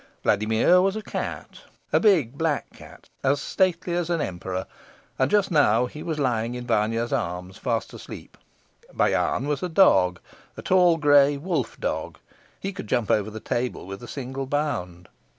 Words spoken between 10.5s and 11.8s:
a tall gray wolf